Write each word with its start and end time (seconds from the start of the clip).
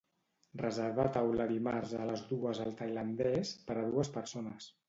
Reservar 0.61 1.05
taula 1.17 1.47
dimarts 1.51 1.93
a 1.99 2.09
les 2.13 2.25
dues 2.31 2.65
al 2.65 2.75
tailandès 2.83 3.55
per 3.69 3.81
a 3.83 3.89
dues 3.93 4.15
persones. 4.21 4.73